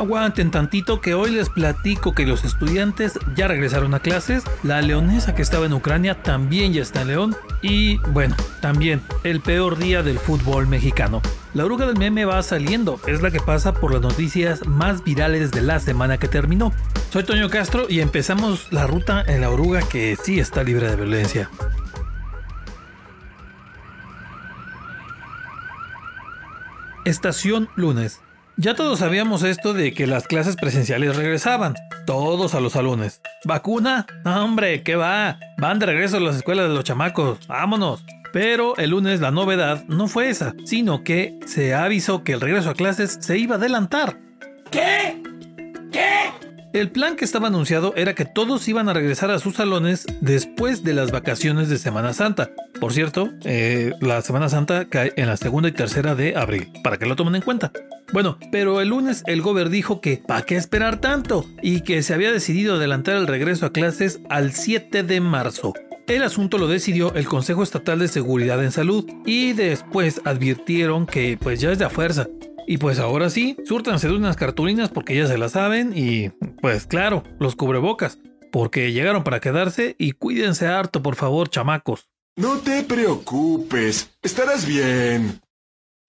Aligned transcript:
Aguanten 0.00 0.50
tantito 0.50 1.02
que 1.02 1.12
hoy 1.12 1.30
les 1.30 1.50
platico 1.50 2.14
que 2.14 2.24
los 2.24 2.42
estudiantes 2.42 3.18
ya 3.36 3.48
regresaron 3.48 3.92
a 3.92 4.00
clases, 4.00 4.44
la 4.62 4.80
leonesa 4.80 5.34
que 5.34 5.42
estaba 5.42 5.66
en 5.66 5.74
Ucrania 5.74 6.22
también 6.22 6.72
ya 6.72 6.80
está 6.80 7.02
en 7.02 7.08
León 7.08 7.36
y 7.60 7.98
bueno, 8.08 8.34
también 8.62 9.02
el 9.24 9.42
peor 9.42 9.76
día 9.76 10.02
del 10.02 10.18
fútbol 10.18 10.66
mexicano. 10.66 11.20
La 11.52 11.66
oruga 11.66 11.84
del 11.84 11.98
meme 11.98 12.24
va 12.24 12.42
saliendo, 12.42 12.98
es 13.06 13.20
la 13.20 13.30
que 13.30 13.40
pasa 13.40 13.74
por 13.74 13.92
las 13.92 14.00
noticias 14.00 14.66
más 14.66 15.04
virales 15.04 15.50
de 15.50 15.60
la 15.60 15.78
semana 15.80 16.16
que 16.16 16.28
terminó. 16.28 16.72
Soy 17.10 17.24
Toño 17.24 17.50
Castro 17.50 17.84
y 17.86 18.00
empezamos 18.00 18.72
la 18.72 18.86
ruta 18.86 19.22
en 19.26 19.42
la 19.42 19.50
oruga 19.50 19.82
que 19.82 20.16
sí 20.16 20.40
está 20.40 20.62
libre 20.62 20.88
de 20.88 20.96
violencia. 20.96 21.50
Estación 27.04 27.68
lunes. 27.76 28.22
Ya 28.62 28.74
todos 28.74 28.98
sabíamos 28.98 29.42
esto 29.42 29.72
de 29.72 29.94
que 29.94 30.06
las 30.06 30.26
clases 30.26 30.54
presenciales 30.54 31.16
regresaban, 31.16 31.76
todos 32.06 32.54
a 32.54 32.60
los 32.60 32.74
salones. 32.74 33.22
¿Vacuna? 33.46 34.06
hombre, 34.26 34.82
¿qué 34.82 34.96
va? 34.96 35.38
Van 35.56 35.78
de 35.78 35.86
regreso 35.86 36.18
a 36.18 36.20
las 36.20 36.36
escuelas 36.36 36.68
de 36.68 36.74
los 36.74 36.84
chamacos, 36.84 37.38
vámonos. 37.46 38.04
Pero 38.34 38.76
el 38.76 38.90
lunes 38.90 39.20
la 39.20 39.30
novedad 39.30 39.84
no 39.88 40.08
fue 40.08 40.28
esa, 40.28 40.54
sino 40.66 41.04
que 41.04 41.38
se 41.46 41.74
avisó 41.74 42.22
que 42.22 42.34
el 42.34 42.42
regreso 42.42 42.68
a 42.68 42.74
clases 42.74 43.16
se 43.22 43.38
iba 43.38 43.54
a 43.54 43.58
adelantar. 43.58 44.18
¿Qué? 44.70 45.22
¿Qué? 45.90 46.30
El 46.74 46.90
plan 46.90 47.16
que 47.16 47.24
estaba 47.24 47.48
anunciado 47.48 47.94
era 47.96 48.14
que 48.14 48.26
todos 48.26 48.68
iban 48.68 48.90
a 48.90 48.92
regresar 48.92 49.30
a 49.30 49.38
sus 49.38 49.54
salones 49.54 50.04
después 50.20 50.84
de 50.84 50.92
las 50.92 51.12
vacaciones 51.12 51.70
de 51.70 51.78
Semana 51.78 52.12
Santa. 52.12 52.50
Por 52.78 52.92
cierto, 52.92 53.30
eh, 53.44 53.94
la 54.02 54.20
Semana 54.20 54.50
Santa 54.50 54.84
cae 54.84 55.14
en 55.16 55.28
la 55.28 55.38
segunda 55.38 55.70
y 55.70 55.72
tercera 55.72 56.14
de 56.14 56.36
abril, 56.36 56.70
para 56.84 56.98
que 56.98 57.06
lo 57.06 57.16
tomen 57.16 57.36
en 57.36 57.42
cuenta. 57.42 57.72
Bueno, 58.12 58.38
pero 58.50 58.80
el 58.80 58.88
lunes 58.88 59.22
el 59.26 59.40
gober 59.40 59.70
dijo 59.70 60.00
que 60.00 60.16
¿para 60.16 60.42
qué 60.42 60.56
esperar 60.56 61.00
tanto? 61.00 61.46
Y 61.62 61.82
que 61.82 62.02
se 62.02 62.12
había 62.12 62.32
decidido 62.32 62.74
adelantar 62.74 63.16
el 63.16 63.28
regreso 63.28 63.66
a 63.66 63.72
clases 63.72 64.20
al 64.28 64.52
7 64.52 65.04
de 65.04 65.20
marzo. 65.20 65.74
El 66.08 66.24
asunto 66.24 66.58
lo 66.58 66.66
decidió 66.66 67.14
el 67.14 67.26
Consejo 67.26 67.62
Estatal 67.62 68.00
de 68.00 68.08
Seguridad 68.08 68.64
en 68.64 68.72
Salud 68.72 69.08
y 69.24 69.52
después 69.52 70.20
advirtieron 70.24 71.06
que 71.06 71.38
pues 71.40 71.60
ya 71.60 71.70
es 71.70 71.78
de 71.78 71.84
a 71.84 71.90
fuerza. 71.90 72.26
Y 72.66 72.78
pues 72.78 72.98
ahora 72.98 73.30
sí, 73.30 73.56
súrtanse 73.64 74.08
de 74.08 74.14
unas 74.14 74.36
cartulinas 74.36 74.88
porque 74.88 75.14
ya 75.14 75.28
se 75.28 75.38
las 75.38 75.52
saben 75.52 75.92
y 75.94 76.30
pues 76.60 76.86
claro, 76.86 77.22
los 77.38 77.54
cubrebocas, 77.54 78.18
porque 78.50 78.92
llegaron 78.92 79.22
para 79.22 79.38
quedarse 79.38 79.94
y 79.98 80.12
cuídense 80.12 80.66
harto 80.66 81.00
por 81.00 81.14
favor 81.14 81.48
chamacos. 81.48 82.08
No 82.36 82.58
te 82.58 82.82
preocupes, 82.82 84.10
estarás 84.22 84.66
bien. 84.66 85.40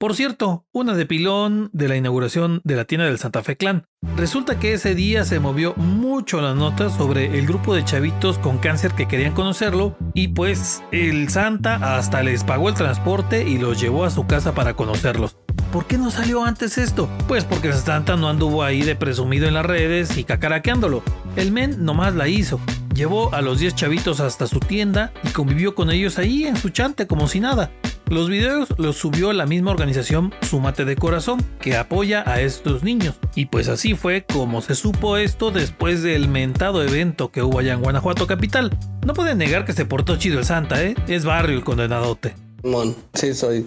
Por 0.02 0.16
cierto, 0.16 0.66
una 0.72 0.96
de 0.96 1.06
pilón 1.06 1.70
de 1.74 1.88
la 1.88 1.96
inauguración 1.96 2.60
de 2.64 2.76
la 2.76 2.86
tienda 2.86 3.06
del 3.06 3.20
Santa 3.20 3.44
Fe 3.44 3.56
Clan. 3.56 3.86
Resulta 4.18 4.58
que 4.58 4.74
ese 4.74 4.96
día 4.96 5.26
se 5.26 5.40
movió 5.40 5.76
mucho 5.76 6.42
la 6.42 6.56
nota 6.56 6.90
sobre 6.90 7.38
el 7.38 7.46
grupo 7.46 7.76
de 7.76 7.86
chavitos 7.86 8.40
con 8.40 8.58
cáncer 8.58 8.94
que 8.94 9.08
querían 9.08 9.36
conocerlo 9.36 9.96
y 10.16 10.30
pues 10.30 10.82
el 10.92 11.30
Santa 11.30 11.98
hasta 11.98 12.24
les 12.24 12.44
pagó 12.44 12.70
el 12.70 12.74
transporte 12.74 13.48
y 13.48 13.60
los 13.60 13.80
llevó 13.80 14.04
a 14.04 14.10
su 14.10 14.26
casa 14.26 14.56
para 14.56 14.74
conocerlos. 14.74 15.38
¿Por 15.72 15.86
qué 15.86 16.00
no 16.00 16.10
salió 16.10 16.44
antes 16.44 16.80
esto? 16.80 17.08
Pues 17.28 17.46
porque 17.46 17.68
el 17.68 17.76
Santa 17.76 18.16
no 18.16 18.28
anduvo 18.28 18.64
ahí 18.64 18.82
de 18.82 18.96
presumido 18.96 19.48
en 19.48 19.54
las 19.54 19.68
redes 19.68 20.18
y 20.18 20.24
cacaraqueándolo. 20.24 21.04
El 21.36 21.52
men 21.52 21.86
nomás 21.86 22.16
la 22.16 22.28
hizo. 22.28 22.60
Llevó 22.96 23.36
a 23.36 23.42
los 23.44 23.60
10 23.60 23.76
chavitos 23.76 24.20
hasta 24.20 24.48
su 24.48 24.62
tienda 24.62 25.14
y 25.24 25.30
convivió 25.30 25.76
con 25.76 25.92
ellos 25.92 26.18
ahí 26.18 26.46
en 26.46 26.58
su 26.58 26.70
chante 26.70 27.06
como 27.06 27.28
si 27.28 27.40
nada. 27.40 27.70
Los 28.12 28.28
videos 28.28 28.67
los 28.78 28.98
subió 28.98 29.31
la 29.31 29.45
misma 29.45 29.72
organización 29.72 30.34
Sumate 30.42 30.84
de 30.84 30.98
Corazón, 30.98 31.42
que 31.62 31.78
apoya 31.78 32.30
a 32.30 32.42
estos 32.42 32.84
niños. 32.84 33.16
Y 33.36 33.45
pues 33.45 33.70
así 33.70 33.95
fue 33.95 34.26
como 34.26 34.62
se 34.62 34.76
supo 34.76 35.16
esto 35.16 35.50
después 35.50 36.04
del 36.04 36.28
mentado 36.28 36.84
evento 36.84 37.32
que 37.32 37.42
hubo 37.42 37.59
allá 37.59 37.72
en 37.72 37.82
Guanajuato 37.82 38.28
capital. 38.28 38.78
No 39.06 39.14
pueden 39.14 39.38
negar 39.38 39.64
que 39.64 39.72
se 39.72 39.86
portó 39.86 40.17
chido 40.17 40.39
el 40.39 40.45
Santa, 40.45 40.83
¿eh? 40.83 40.94
Es 41.08 41.23
barrio 41.23 41.55
el 41.55 41.64
condenadote. 41.64 42.36
Mon, 42.64 42.98
sí 43.14 43.33
soy. 43.33 43.66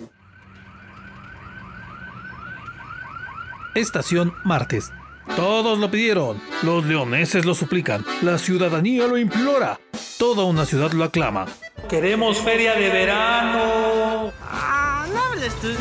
Estación 3.74 4.34
Martes. 4.44 4.92
Todos 5.36 5.78
lo 5.78 5.90
pidieron, 5.90 6.36
los 6.62 6.84
leoneses 6.84 7.46
lo 7.46 7.54
suplican, 7.54 8.04
la 8.20 8.36
ciudadanía 8.36 9.06
lo 9.06 9.16
implora, 9.16 9.80
toda 10.18 10.44
una 10.44 10.66
ciudad 10.66 10.92
lo 10.92 11.04
aclama. 11.04 11.46
Queremos 11.88 12.38
feria 12.38 12.74
de 12.74 12.88
verano. 12.88 14.32
Ah, 14.42 15.06
no 15.12 15.22
hables 15.22 15.54
tus 15.60 15.78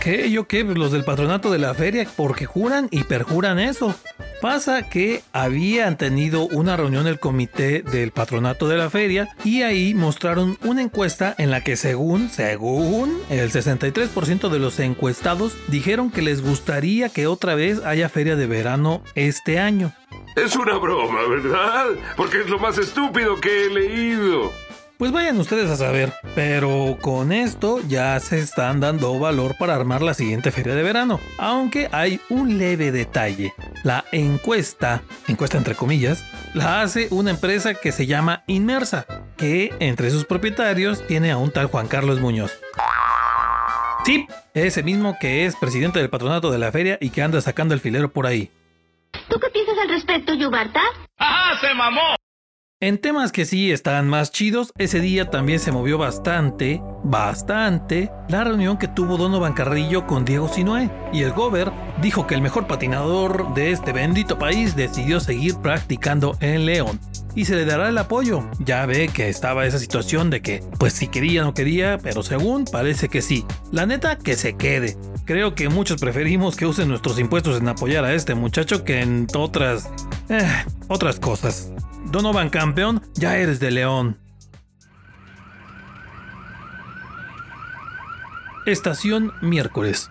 ¿Qué? 0.00 0.30
¿Yo 0.30 0.46
qué? 0.46 0.64
Pues 0.64 0.78
los 0.78 0.92
del 0.92 1.04
patronato 1.04 1.50
de 1.50 1.58
la 1.58 1.74
feria, 1.74 2.06
porque 2.16 2.46
juran 2.46 2.88
y 2.90 3.04
perjuran 3.04 3.58
eso. 3.58 3.94
Pasa 4.40 4.88
que 4.88 5.22
habían 5.32 5.96
tenido 5.96 6.46
una 6.46 6.76
reunión 6.76 7.06
el 7.06 7.18
comité 7.18 7.82
del 7.82 8.10
patronato 8.10 8.68
de 8.68 8.76
la 8.76 8.90
feria 8.90 9.28
y 9.44 9.62
ahí 9.62 9.94
mostraron 9.94 10.58
una 10.62 10.82
encuesta 10.82 11.34
en 11.38 11.50
la 11.50 11.62
que 11.62 11.76
según, 11.76 12.28
según, 12.30 13.18
el 13.30 13.50
63% 13.50 14.48
de 14.48 14.58
los 14.58 14.78
encuestados 14.78 15.56
dijeron 15.68 16.10
que 16.10 16.22
les 16.22 16.42
gustaría 16.42 17.08
que 17.08 17.26
otra 17.26 17.54
vez 17.54 17.84
haya 17.84 18.08
feria 18.08 18.36
de 18.36 18.46
verano 18.46 19.02
este 19.14 19.58
año. 19.58 19.92
Es 20.36 20.54
una 20.54 20.76
broma, 20.76 21.20
¿verdad? 21.28 21.86
Porque 22.16 22.40
es 22.40 22.50
lo 22.50 22.58
más 22.58 22.76
estúpido 22.76 23.40
que 23.40 23.66
he 23.66 23.70
leído. 23.70 24.52
Pues 24.98 25.12
vayan 25.12 25.38
ustedes 25.38 25.68
a 25.68 25.76
saber, 25.76 26.14
pero 26.34 26.96
con 27.02 27.30
esto 27.30 27.80
ya 27.86 28.18
se 28.18 28.38
están 28.38 28.80
dando 28.80 29.18
valor 29.18 29.54
para 29.58 29.74
armar 29.74 30.00
la 30.00 30.14
siguiente 30.14 30.50
feria 30.50 30.74
de 30.74 30.82
verano, 30.82 31.20
aunque 31.36 31.90
hay 31.92 32.18
un 32.30 32.56
leve 32.56 32.90
detalle. 32.92 33.52
La 33.84 34.06
encuesta, 34.10 35.02
encuesta 35.28 35.58
entre 35.58 35.74
comillas, 35.74 36.24
la 36.54 36.80
hace 36.80 37.08
una 37.10 37.30
empresa 37.30 37.74
que 37.74 37.92
se 37.92 38.06
llama 38.06 38.42
Inmersa, 38.46 39.04
que 39.36 39.74
entre 39.80 40.08
sus 40.10 40.24
propietarios 40.24 41.06
tiene 41.06 41.30
a 41.30 41.36
un 41.36 41.50
tal 41.50 41.66
Juan 41.66 41.88
Carlos 41.88 42.18
Muñoz. 42.18 42.58
Sí, 44.06 44.26
ese 44.54 44.82
mismo 44.82 45.18
que 45.20 45.44
es 45.44 45.56
presidente 45.56 45.98
del 45.98 46.08
patronato 46.08 46.50
de 46.50 46.58
la 46.58 46.72
feria 46.72 46.96
y 47.02 47.10
que 47.10 47.20
anda 47.20 47.42
sacando 47.42 47.74
el 47.74 47.80
filero 47.80 48.10
por 48.10 48.26
ahí. 48.26 48.50
¿Tú 49.28 49.38
qué 49.38 49.50
piensas 49.50 49.76
al 49.78 49.90
respecto, 49.90 50.32
Yubarta? 50.32 50.80
¡Ajá, 51.18 51.60
se 51.60 51.74
mamó! 51.74 52.16
En 52.78 52.98
temas 52.98 53.32
que 53.32 53.46
sí 53.46 53.72
están 53.72 54.06
más 54.06 54.30
chidos, 54.32 54.74
ese 54.76 55.00
día 55.00 55.30
también 55.30 55.60
se 55.60 55.72
movió 55.72 55.96
bastante, 55.96 56.82
bastante, 57.04 58.10
la 58.28 58.44
reunión 58.44 58.76
que 58.76 58.86
tuvo 58.86 59.16
Donovan 59.16 59.54
Carrillo 59.54 60.06
con 60.06 60.26
Diego 60.26 60.46
Sinoé. 60.46 60.90
Y 61.10 61.22
el 61.22 61.32
Gober 61.32 61.72
dijo 62.02 62.26
que 62.26 62.34
el 62.34 62.42
mejor 62.42 62.66
patinador 62.66 63.54
de 63.54 63.70
este 63.70 63.94
bendito 63.94 64.38
país 64.38 64.76
decidió 64.76 65.20
seguir 65.20 65.56
practicando 65.56 66.36
en 66.40 66.66
León. 66.66 67.00
Y 67.34 67.46
se 67.46 67.56
le 67.56 67.64
dará 67.64 67.88
el 67.88 67.96
apoyo. 67.96 68.46
Ya 68.58 68.84
ve 68.84 69.08
que 69.08 69.30
estaba 69.30 69.64
esa 69.64 69.78
situación 69.78 70.28
de 70.28 70.42
que, 70.42 70.62
pues 70.78 70.92
si 70.92 71.08
quería 71.08 71.40
o 71.40 71.44
no 71.46 71.54
quería, 71.54 71.96
pero 71.96 72.22
según 72.22 72.66
parece 72.66 73.08
que 73.08 73.22
sí. 73.22 73.46
La 73.72 73.86
neta, 73.86 74.18
que 74.18 74.36
se 74.36 74.54
quede. 74.54 74.98
Creo 75.24 75.54
que 75.54 75.70
muchos 75.70 75.98
preferimos 75.98 76.56
que 76.56 76.66
usen 76.66 76.88
nuestros 76.88 77.18
impuestos 77.18 77.58
en 77.58 77.68
apoyar 77.68 78.04
a 78.04 78.12
este 78.12 78.34
muchacho 78.34 78.84
que 78.84 79.00
en 79.00 79.26
otras... 79.34 79.88
Eh, 80.28 80.46
otras 80.88 81.18
cosas. 81.18 81.72
Donovan 82.10 82.50
campeón, 82.50 83.02
ya 83.14 83.36
eres 83.36 83.60
de 83.60 83.70
León. 83.70 84.16
Estación 88.64 89.32
miércoles. 89.42 90.08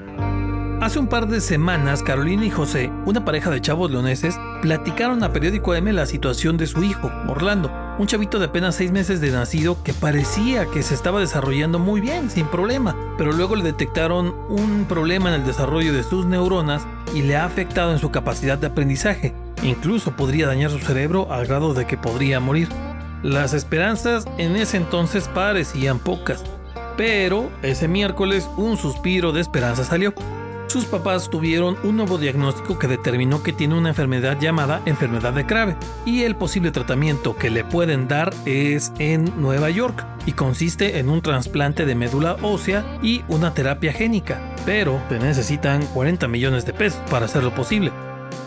Hace 0.81 0.99
un 0.99 1.07
par 1.07 1.27
de 1.27 1.39
semanas, 1.39 2.03
Carolina 2.03 2.45
y 2.45 2.51
José, 2.51 2.91
una 3.05 3.23
pareja 3.23 3.49
de 3.49 3.61
chavos 3.61 3.89
leoneses, 3.91 4.37
platicaron 4.61 5.23
a 5.23 5.31
Periódico 5.31 5.73
M 5.73 5.91
la 5.93 6.05
situación 6.05 6.57
de 6.57 6.67
su 6.67 6.83
hijo, 6.83 7.11
Orlando, 7.27 7.71
un 7.97 8.07
chavito 8.07 8.39
de 8.39 8.45
apenas 8.45 8.75
6 8.75 8.91
meses 8.91 9.21
de 9.21 9.31
nacido 9.31 9.81
que 9.81 9.93
parecía 9.93 10.65
que 10.67 10.83
se 10.83 10.93
estaba 10.93 11.21
desarrollando 11.21 11.79
muy 11.79 12.01
bien, 12.01 12.29
sin 12.29 12.45
problema, 12.47 12.95
pero 13.17 13.31
luego 13.31 13.55
le 13.55 13.63
detectaron 13.63 14.35
un 14.49 14.85
problema 14.87 15.29
en 15.29 15.41
el 15.41 15.47
desarrollo 15.47 15.93
de 15.93 16.03
sus 16.03 16.25
neuronas 16.25 16.85
y 17.13 17.21
le 17.21 17.37
ha 17.37 17.45
afectado 17.45 17.93
en 17.93 17.99
su 17.99 18.11
capacidad 18.11 18.57
de 18.57 18.67
aprendizaje. 18.67 19.33
Incluso 19.65 20.15
podría 20.15 20.45
dañar 20.45 20.69
su 20.69 20.77
cerebro 20.77 21.33
al 21.33 21.47
grado 21.47 21.73
de 21.73 21.87
que 21.87 21.97
podría 21.97 22.39
morir. 22.39 22.69
Las 23.23 23.53
esperanzas 23.53 24.27
en 24.37 24.55
ese 24.55 24.77
entonces 24.77 25.27
parecían 25.27 25.97
pocas, 25.97 26.43
pero 26.95 27.49
ese 27.63 27.87
miércoles 27.87 28.47
un 28.57 28.77
suspiro 28.77 29.31
de 29.31 29.41
esperanza 29.41 29.83
salió. 29.83 30.13
Sus 30.67 30.85
papás 30.85 31.29
tuvieron 31.31 31.77
un 31.83 31.97
nuevo 31.97 32.19
diagnóstico 32.19 32.77
que 32.77 32.87
determinó 32.87 33.41
que 33.41 33.53
tiene 33.53 33.75
una 33.75 33.89
enfermedad 33.89 34.39
llamada 34.39 34.81
enfermedad 34.85 35.33
de 35.33 35.45
Crave 35.45 35.77
y 36.05 36.23
el 36.23 36.35
posible 36.35 36.71
tratamiento 36.71 37.35
que 37.35 37.49
le 37.49 37.63
pueden 37.63 38.07
dar 38.07 38.33
es 38.45 38.91
en 38.99 39.31
Nueva 39.41 39.71
York 39.71 40.05
y 40.27 40.33
consiste 40.33 40.99
en 40.99 41.09
un 41.09 41.21
trasplante 41.21 41.85
de 41.85 41.95
médula 41.95 42.37
ósea 42.43 42.99
y 43.01 43.23
una 43.29 43.53
terapia 43.53 43.93
génica, 43.93 44.53
pero 44.65 45.01
se 45.09 45.17
necesitan 45.17 45.83
40 45.87 46.27
millones 46.27 46.65
de 46.65 46.73
pesos 46.73 46.99
para 47.09 47.25
hacerlo 47.25 47.53
posible. 47.55 47.91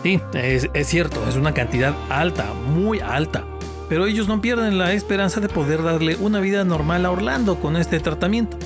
Sí, 0.03 0.19
es, 0.33 0.69
cierto, 0.87 1.27
es 1.27 1.35
una 1.35 1.53
cantidad 1.53 1.93
alta, 2.09 2.53
muy 2.53 3.01
alta, 3.01 3.43
pero 3.89 4.05
ellos 4.05 4.29
no 4.29 4.41
pierden 4.41 4.77
la 4.77 4.93
esperanza 4.93 5.41
de 5.41 5.49
poder 5.49 5.83
darle 5.83 6.15
una 6.15 6.39
vida 6.39 6.63
normal 6.63 7.05
a 7.05 7.11
Orlando 7.11 7.59
con 7.59 7.75
este 7.75 7.99
tratamiento. 7.99 8.57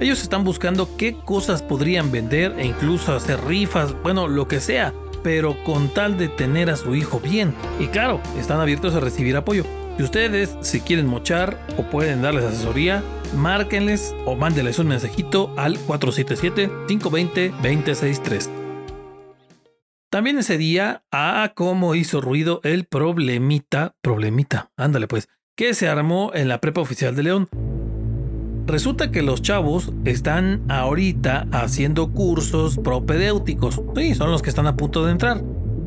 Ellos 0.00 0.22
están 0.22 0.44
buscando 0.44 0.88
qué 0.96 1.14
cosas 1.24 1.62
podrían 1.62 2.10
vender 2.10 2.54
e 2.58 2.64
incluso 2.66 3.14
hacer 3.14 3.38
rifas, 3.44 3.94
bueno, 4.02 4.28
lo 4.28 4.48
que 4.48 4.60
sea, 4.60 4.94
pero 5.22 5.62
con 5.64 5.88
tal 5.88 6.16
de 6.16 6.28
tener 6.28 6.70
a 6.70 6.76
su 6.76 6.94
hijo 6.94 7.20
bien. 7.20 7.52
Y 7.80 7.88
claro, 7.88 8.22
están 8.38 8.60
abiertos 8.60 8.94
a 8.94 9.00
recibir 9.00 9.36
apoyo. 9.36 9.64
Si 9.96 10.04
ustedes 10.04 10.56
se 10.60 10.80
quieren 10.80 11.06
mochar 11.06 11.58
o 11.76 11.82
pueden 11.82 12.22
darles 12.22 12.44
asesoría, 12.44 13.02
márquenles 13.36 14.14
o 14.24 14.36
mándenles 14.36 14.78
un 14.78 14.86
mensajito 14.86 15.52
al 15.56 15.76
477-520-2063. 15.86 18.57
También 20.10 20.38
ese 20.38 20.56
día, 20.56 21.02
ah, 21.12 21.52
cómo 21.54 21.94
hizo 21.94 22.22
ruido 22.22 22.60
el 22.64 22.84
problemita, 22.84 23.94
problemita, 24.00 24.70
ándale 24.78 25.06
pues, 25.06 25.28
que 25.54 25.74
se 25.74 25.86
armó 25.86 26.30
en 26.32 26.48
la 26.48 26.62
prepa 26.62 26.80
oficial 26.80 27.14
de 27.14 27.24
León. 27.24 27.48
Resulta 28.66 29.10
que 29.10 29.20
los 29.20 29.42
chavos 29.42 29.92
están 30.06 30.62
ahorita 30.70 31.46
haciendo 31.52 32.10
cursos 32.12 32.78
propedéuticos. 32.78 33.82
Sí, 33.96 34.14
son 34.14 34.30
los 34.30 34.40
que 34.40 34.48
están 34.48 34.66
a 34.66 34.76
punto 34.76 35.04
de 35.04 35.12
entrar. 35.12 35.42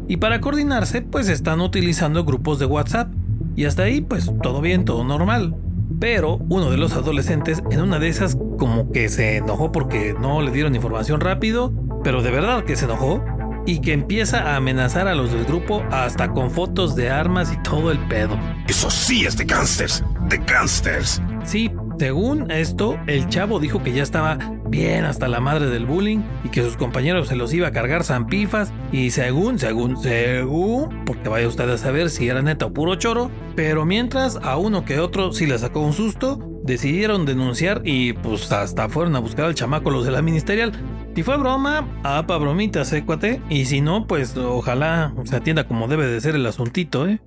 Y 0.07 0.17
para 0.17 0.39
coordinarse, 0.39 1.01
pues 1.01 1.27
están 1.27 1.59
utilizando 1.59 2.23
grupos 2.23 2.59
de 2.59 2.67
WhatsApp. 2.67 3.11
Y 3.55 3.65
hasta 3.65 3.83
ahí, 3.83 4.01
pues 4.01 4.31
todo 4.43 4.61
bien, 4.61 4.85
todo 4.85 5.03
normal. 5.03 5.55
Pero 5.99 6.37
uno 6.47 6.69
de 6.69 6.77
los 6.77 6.93
adolescentes 6.93 7.63
en 7.71 7.81
una 7.81 7.97
de 7.97 8.09
esas 8.09 8.37
como 8.59 8.91
que 8.91 9.09
se 9.09 9.37
enojó 9.37 9.71
porque 9.71 10.13
no 10.19 10.43
le 10.43 10.51
dieron 10.51 10.75
información 10.75 11.21
rápido, 11.21 11.73
pero 12.03 12.21
de 12.21 12.29
verdad 12.29 12.63
que 12.63 12.75
se 12.75 12.85
enojó 12.85 13.23
y 13.65 13.79
que 13.79 13.93
empieza 13.93 14.51
a 14.51 14.55
amenazar 14.55 15.07
a 15.07 15.15
los 15.15 15.31
del 15.31 15.45
grupo 15.45 15.83
hasta 15.91 16.31
con 16.31 16.51
fotos 16.51 16.95
de 16.95 17.09
armas 17.09 17.51
y 17.53 17.57
todo 17.63 17.91
el 17.91 17.99
pedo. 18.07 18.37
Eso 18.67 18.89
sí 18.89 19.25
es 19.25 19.37
de 19.37 19.45
gangsters, 19.45 20.03
de 20.29 20.37
gangsters. 20.37 21.21
Sí, 21.43 21.71
según 21.99 22.49
esto, 22.49 22.97
el 23.07 23.27
chavo 23.29 23.59
dijo 23.59 23.83
que 23.83 23.93
ya 23.93 24.03
estaba 24.03 24.37
bien 24.71 25.05
hasta 25.05 25.27
la 25.27 25.39
madre 25.39 25.67
del 25.67 25.85
bullying 25.85 26.19
y 26.43 26.49
que 26.49 26.63
sus 26.63 26.77
compañeros 26.77 27.27
se 27.27 27.35
los 27.35 27.53
iba 27.53 27.67
a 27.67 27.71
cargar 27.71 28.03
zampifas 28.03 28.71
y 28.91 29.11
según, 29.11 29.59
según, 29.59 30.01
según, 30.01 31.03
porque 31.05 31.29
vaya 31.29 31.47
usted 31.47 31.69
a 31.69 31.77
saber 31.77 32.09
si 32.09 32.27
era 32.27 32.41
neta 32.41 32.67
o 32.67 32.73
puro 32.73 32.95
choro, 32.95 33.29
pero 33.55 33.85
mientras 33.85 34.37
a 34.37 34.57
uno 34.57 34.85
que 34.85 34.99
otro 34.99 35.33
sí 35.33 35.45
le 35.45 35.59
sacó 35.59 35.81
un 35.81 35.93
susto, 35.93 36.39
decidieron 36.63 37.25
denunciar 37.25 37.81
y 37.83 38.13
pues 38.13 38.51
hasta 38.51 38.87
fueron 38.87 39.15
a 39.15 39.19
buscar 39.19 39.45
al 39.45 39.55
chamaco 39.55 39.91
los 39.91 40.05
de 40.05 40.11
la 40.11 40.21
ministerial 40.21 40.71
si 41.15 41.23
fue 41.23 41.37
broma, 41.37 41.87
ah, 42.03 42.25
pa' 42.25 42.37
bromitas, 42.37 42.93
eh. 42.93 43.41
Y 43.49 43.65
si 43.65 43.81
no, 43.81 44.07
pues 44.07 44.35
ojalá 44.37 45.13
se 45.25 45.35
atienda 45.35 45.65
como 45.65 45.87
debe 45.87 46.07
de 46.07 46.21
ser 46.21 46.35
el 46.35 46.45
asuntito, 46.45 47.07
eh. 47.07 47.19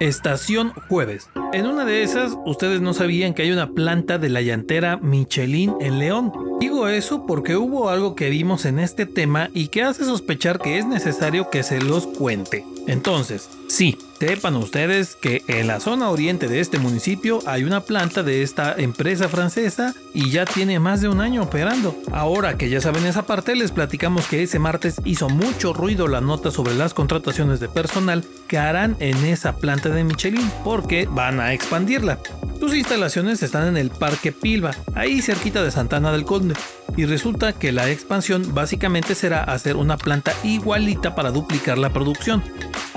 Estación 0.00 0.72
Jueves. 0.88 1.28
En 1.52 1.66
una 1.66 1.84
de 1.84 2.04
esas, 2.04 2.36
ustedes 2.46 2.80
no 2.80 2.94
sabían 2.94 3.34
que 3.34 3.42
hay 3.42 3.50
una 3.50 3.70
planta 3.70 4.18
de 4.18 4.28
la 4.28 4.42
llantera 4.42 4.96
Michelin 4.96 5.74
en 5.80 5.98
León. 5.98 6.32
Digo 6.60 6.86
eso 6.86 7.26
porque 7.26 7.56
hubo 7.56 7.88
algo 7.90 8.14
que 8.14 8.30
vimos 8.30 8.64
en 8.64 8.78
este 8.78 9.06
tema 9.06 9.50
y 9.54 9.68
que 9.68 9.82
hace 9.82 10.04
sospechar 10.04 10.60
que 10.60 10.78
es 10.78 10.86
necesario 10.86 11.50
que 11.50 11.64
se 11.64 11.80
los 11.80 12.06
cuente. 12.06 12.64
Entonces, 12.86 13.50
sí, 13.68 13.98
sepan 14.18 14.56
ustedes 14.56 15.16
que 15.16 15.42
en 15.46 15.68
la 15.68 15.78
zona 15.78 16.10
oriente 16.10 16.48
de 16.48 16.60
este 16.60 16.78
municipio 16.78 17.38
hay 17.46 17.64
una 17.64 17.80
planta 17.80 18.22
de 18.22 18.42
esta 18.42 18.74
empresa 18.76 19.28
francesa 19.28 19.94
y 20.12 20.30
ya 20.30 20.44
tiene 20.44 20.80
más 20.80 21.00
de 21.00 21.08
un 21.08 21.20
año 21.20 21.42
operando. 21.42 21.96
Ahora 22.10 22.58
que 22.58 22.68
ya 22.68 22.80
saben 22.80 23.06
esa 23.06 23.26
parte, 23.26 23.54
les 23.54 23.70
platicamos 23.70 24.26
que 24.26 24.42
ese 24.42 24.58
martes 24.58 25.00
hizo 25.04 25.28
mucho 25.28 25.72
ruido 25.72 26.08
la 26.08 26.20
nota 26.20 26.50
sobre 26.50 26.74
las 26.74 26.94
contrataciones 26.94 27.60
de 27.60 27.68
personal 27.68 28.24
que 28.48 28.58
harán 28.58 28.96
en 28.98 29.16
esa 29.24 29.56
planta 29.56 29.88
de 29.90 30.02
Michelin 30.02 30.50
porque 30.64 31.06
van 31.10 31.38
a 31.38 31.52
expandirla. 31.52 32.18
Sus 32.58 32.74
instalaciones 32.74 33.42
están 33.44 33.68
en 33.68 33.76
el 33.76 33.90
Parque 33.90 34.32
Pilva, 34.32 34.72
ahí 34.96 35.22
cerquita 35.22 35.62
de 35.62 35.70
Santana 35.70 36.10
del 36.10 36.24
Conde, 36.24 36.56
y 36.96 37.04
resulta 37.04 37.52
que 37.52 37.70
la 37.70 37.88
expansión 37.88 38.52
básicamente 38.52 39.14
será 39.14 39.44
hacer 39.44 39.76
una 39.76 39.96
planta 39.96 40.32
igualita 40.42 41.14
para 41.14 41.30
duplicar 41.30 41.78
la 41.78 41.90
producción. 41.90 42.42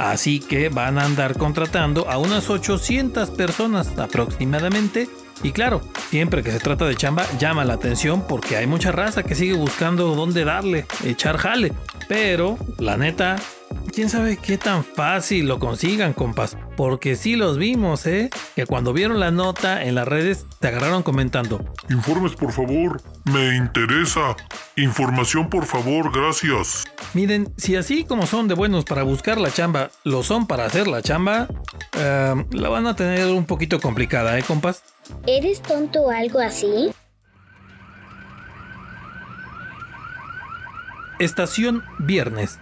Así 0.01 0.39
que 0.39 0.69
van 0.69 0.97
a 0.97 1.05
andar 1.05 1.37
contratando 1.37 2.09
a 2.09 2.17
unas 2.17 2.49
800 2.49 3.29
personas 3.29 3.99
aproximadamente. 3.99 5.07
Y 5.43 5.51
claro, 5.51 5.81
siempre 6.09 6.41
que 6.41 6.51
se 6.51 6.59
trata 6.59 6.85
de 6.85 6.95
chamba 6.95 7.23
llama 7.37 7.65
la 7.65 7.73
atención 7.73 8.25
porque 8.27 8.57
hay 8.57 8.65
mucha 8.65 8.91
raza 8.91 9.21
que 9.21 9.35
sigue 9.35 9.53
buscando 9.53 10.15
dónde 10.15 10.43
darle, 10.43 10.87
echar 11.05 11.37
jale. 11.37 11.73
Pero, 12.07 12.57
la 12.79 12.97
neta, 12.97 13.35
quién 13.93 14.09
sabe 14.09 14.37
qué 14.37 14.57
tan 14.57 14.83
fácil 14.83 15.47
lo 15.47 15.59
consigan, 15.59 16.13
compas. 16.13 16.57
Porque 16.77 17.15
sí 17.15 17.35
los 17.35 17.57
vimos, 17.57 18.05
¿eh? 18.07 18.29
Que 18.55 18.65
cuando 18.65 18.93
vieron 18.93 19.19
la 19.19 19.31
nota 19.31 19.83
en 19.83 19.95
las 19.95 20.07
redes, 20.07 20.45
te 20.59 20.69
agarraron 20.69 21.03
comentando. 21.03 21.63
Informes, 21.89 22.33
por 22.33 22.51
favor. 22.51 23.01
Me 23.25 23.55
interesa. 23.55 24.35
Información, 24.77 25.49
por 25.49 25.65
favor. 25.65 26.11
Gracias. 26.11 26.85
Miren, 27.13 27.53
si 27.57 27.75
así 27.75 28.03
como 28.03 28.25
son 28.25 28.47
de 28.47 28.55
buenos 28.55 28.85
para 28.85 29.03
buscar 29.03 29.39
la 29.39 29.51
chamba, 29.51 29.91
lo 30.03 30.23
son 30.23 30.47
para 30.47 30.65
hacer 30.65 30.87
la 30.87 31.01
chamba, 31.01 31.47
eh, 31.97 32.45
la 32.51 32.69
van 32.69 32.87
a 32.87 32.95
tener 32.95 33.27
un 33.27 33.45
poquito 33.45 33.79
complicada, 33.79 34.37
¿eh, 34.39 34.43
compas? 34.43 34.83
¿Eres 35.27 35.61
tonto 35.61 36.01
o 36.01 36.09
algo 36.09 36.39
así? 36.39 36.91
Estación 41.19 41.83
Viernes. 41.99 42.59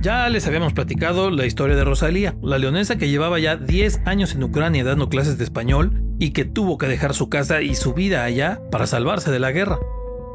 Ya 0.00 0.28
les 0.28 0.46
habíamos 0.46 0.74
platicado 0.74 1.28
la 1.32 1.44
historia 1.44 1.74
de 1.74 1.82
Rosalía, 1.82 2.36
la 2.40 2.58
leonesa 2.58 2.98
que 2.98 3.08
llevaba 3.08 3.40
ya 3.40 3.56
10 3.56 4.02
años 4.04 4.32
en 4.32 4.44
Ucrania 4.44 4.84
dando 4.84 5.08
clases 5.08 5.38
de 5.38 5.44
español 5.44 6.00
y 6.20 6.30
que 6.30 6.44
tuvo 6.44 6.78
que 6.78 6.86
dejar 6.86 7.14
su 7.14 7.28
casa 7.28 7.62
y 7.62 7.74
su 7.74 7.94
vida 7.94 8.22
allá 8.22 8.60
para 8.70 8.86
salvarse 8.86 9.32
de 9.32 9.40
la 9.40 9.50
guerra. 9.50 9.80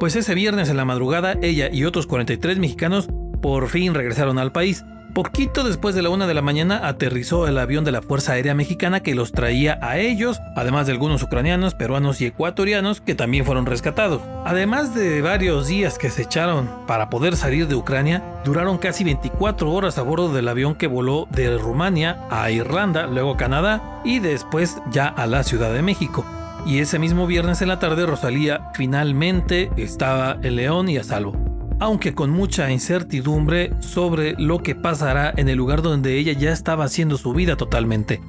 Pues 0.01 0.17
ese 0.17 0.35
viernes 0.35 0.67
en 0.67 0.75
la 0.75 0.83
madrugada 0.83 1.37
ella 1.41 1.69
y 1.71 1.85
otros 1.85 2.07
43 2.07 2.59
mexicanos 2.59 3.07
por 3.41 3.69
fin 3.69 3.93
regresaron 3.93 4.37
al 4.37 4.51
país, 4.51 4.83
Poquito 5.13 5.63
después 5.63 5.93
de 5.93 6.01
la 6.01 6.09
una 6.09 6.25
de 6.25 6.33
la 6.33 6.41
mañana 6.41 6.87
aterrizó 6.87 7.47
el 7.47 7.59
avión 7.59 7.83
de 7.83 7.91
la 7.91 8.01
Fuerza 8.01 8.33
Aérea 8.33 8.55
Mexicana 8.55 9.01
que 9.01 9.13
los 9.13 9.31
traía 9.31 9.77
a 9.83 9.99
ellos, 9.99 10.41
además 10.55 10.87
de 10.87 10.93
algunos 10.93 11.21
ucranianos, 11.21 11.75
peruanos 11.75 12.19
y 12.19 12.25
ecuatorianos 12.25 12.99
que 12.99 13.13
también 13.13 13.45
fueron 13.45 13.67
rescatados. 13.67 14.23
Además 14.43 14.95
de 14.95 15.21
varios 15.21 15.67
días 15.67 15.99
que 15.99 16.09
se 16.09 16.23
echaron 16.23 16.67
para 16.87 17.11
poder 17.11 17.35
salir 17.35 17.67
de 17.67 17.75
Ucrania, 17.75 18.23
duraron 18.43 18.79
casi 18.79 19.03
24 19.03 19.71
horas 19.71 19.99
a 19.99 20.01
bordo 20.01 20.33
del 20.33 20.47
avión 20.47 20.73
que 20.73 20.87
voló 20.87 21.27
de 21.29 21.59
Rumania 21.59 22.25
a 22.31 22.49
Irlanda, 22.49 23.05
luego 23.05 23.33
a 23.33 23.37
Canadá 23.37 24.01
y 24.03 24.17
después 24.17 24.77
ya 24.89 25.09
a 25.09 25.27
la 25.27 25.43
Ciudad 25.43 25.71
de 25.71 25.83
México. 25.83 26.25
Y 26.65 26.79
ese 26.79 26.97
mismo 26.97 27.27
viernes 27.27 27.61
en 27.61 27.67
la 27.67 27.77
tarde 27.77 28.07
Rosalía 28.07 28.71
finalmente 28.73 29.69
estaba 29.77 30.37
en 30.41 30.55
León 30.55 30.89
y 30.89 30.97
a 30.97 31.03
salvo 31.03 31.42
aunque 31.79 32.13
con 32.13 32.29
mucha 32.29 32.71
incertidumbre 32.71 33.71
sobre 33.81 34.35
lo 34.37 34.63
que 34.63 34.75
pasará 34.75 35.33
en 35.35 35.49
el 35.49 35.57
lugar 35.57 35.81
donde 35.81 36.17
ella 36.17 36.33
ya 36.33 36.51
estaba 36.51 36.85
haciendo 36.85 37.17
su 37.17 37.33
vida 37.33 37.57
totalmente. 37.57 38.21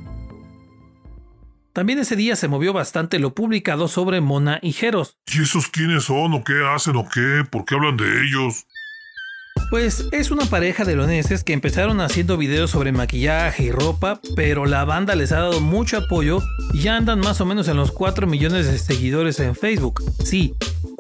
También 1.72 1.98
ese 1.98 2.14
día 2.14 2.36
se 2.36 2.46
movió 2.46 2.72
bastante 2.72 3.18
lo 3.18 3.34
publicado 3.34 3.88
sobre 3.88 4.20
Mona 4.20 4.60
y 4.62 4.72
Jeros. 4.72 5.18
¿Y 5.26 5.42
esos 5.42 5.66
quiénes 5.66 6.04
son 6.04 6.32
o 6.32 6.44
qué 6.44 6.64
hacen 6.64 6.94
o 6.94 7.08
qué? 7.08 7.42
¿Por 7.50 7.64
qué 7.64 7.74
hablan 7.74 7.96
de 7.96 8.22
ellos? 8.22 8.64
Pues 9.70 10.06
es 10.12 10.30
una 10.30 10.44
pareja 10.44 10.84
de 10.84 10.94
leoneses 10.94 11.42
que 11.42 11.52
empezaron 11.52 12.00
haciendo 12.00 12.36
videos 12.36 12.70
sobre 12.70 12.92
maquillaje 12.92 13.64
y 13.64 13.72
ropa, 13.72 14.20
pero 14.36 14.66
la 14.66 14.84
banda 14.84 15.16
les 15.16 15.32
ha 15.32 15.40
dado 15.40 15.60
mucho 15.60 15.98
apoyo 15.98 16.38
y 16.72 16.82
ya 16.82 16.96
andan 16.96 17.18
más 17.18 17.40
o 17.40 17.44
menos 17.44 17.66
en 17.66 17.76
los 17.76 17.90
4 17.90 18.28
millones 18.28 18.66
de 18.66 18.78
seguidores 18.78 19.40
en 19.40 19.56
Facebook. 19.56 20.00
Sí, 20.22 20.54